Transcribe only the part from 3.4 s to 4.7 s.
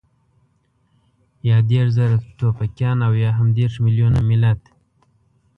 دېرش مېليونه ملت.